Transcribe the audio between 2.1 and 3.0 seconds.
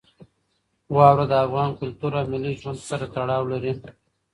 او ملي ژوند